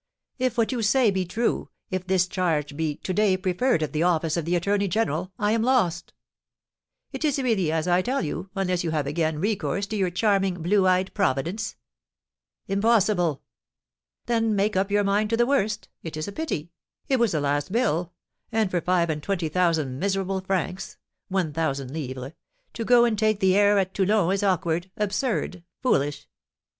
If 0.39 0.57
what 0.57 0.71
you 0.71 0.81
say 0.81 1.11
be 1.11 1.25
true, 1.25 1.69
if 1.91 2.07
this 2.07 2.25
charge 2.27 2.75
be 2.75 2.95
to 2.95 3.13
day 3.13 3.37
preferred 3.37 3.83
at 3.83 3.93
the 3.93 4.01
office 4.01 4.35
of 4.35 4.45
the 4.45 4.55
attorney 4.55 4.87
general, 4.87 5.31
I 5.37 5.51
am 5.51 5.61
lost!" 5.61 6.13
"It 7.11 7.23
is 7.23 7.37
really 7.37 7.71
as 7.71 7.87
I 7.87 8.01
tell 8.01 8.23
you, 8.25 8.49
unless 8.55 8.83
you 8.83 8.89
have 8.89 9.05
again 9.05 9.37
recourse 9.37 9.85
to 9.85 9.95
your 9.95 10.09
charming, 10.09 10.63
blue 10.63 10.87
eyed 10.87 11.13
Providence." 11.13 11.75
"Impossible!" 12.67 13.43
"Then 14.25 14.55
make 14.55 14.75
up 14.75 14.89
your 14.89 15.03
mind 15.03 15.29
to 15.29 15.37
the 15.37 15.45
worst. 15.45 15.87
It 16.01 16.17
is 16.17 16.27
a 16.27 16.31
pity; 16.31 16.71
it 17.07 17.19
was 17.19 17.33
the 17.33 17.39
last 17.39 17.71
bill; 17.71 18.11
and 18.51 18.71
for 18.71 18.81
five 18.81 19.11
and 19.11 19.21
twenty 19.21 19.49
thousand 19.49 19.99
miserable 19.99 20.41
francs 20.41 20.97
(1,000_l._) 21.31 22.33
to 22.73 22.83
go 22.85 23.05
and 23.05 23.19
take 23.19 23.39
the 23.39 23.55
air 23.55 23.77
at 23.77 23.93
Toulon 23.93 24.33
is 24.33 24.41
awkward, 24.41 24.89
absurd, 24.97 25.63
foolish! 25.83 26.27